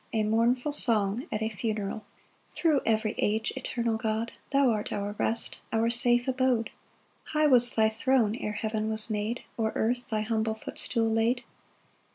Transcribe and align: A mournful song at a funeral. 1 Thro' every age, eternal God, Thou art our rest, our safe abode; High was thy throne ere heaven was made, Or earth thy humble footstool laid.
A 0.13 0.23
mournful 0.23 0.71
song 0.71 1.27
at 1.31 1.43
a 1.43 1.49
funeral. 1.49 1.97
1 1.99 2.03
Thro' 2.47 2.81
every 2.87 3.13
age, 3.19 3.53
eternal 3.55 3.97
God, 3.97 4.31
Thou 4.49 4.71
art 4.71 4.91
our 4.91 5.15
rest, 5.19 5.59
our 5.71 5.91
safe 5.91 6.27
abode; 6.27 6.71
High 7.25 7.45
was 7.45 7.75
thy 7.75 7.87
throne 7.87 8.35
ere 8.37 8.53
heaven 8.53 8.89
was 8.89 9.11
made, 9.11 9.43
Or 9.57 9.71
earth 9.75 10.09
thy 10.09 10.21
humble 10.21 10.55
footstool 10.55 11.07
laid. 11.07 11.43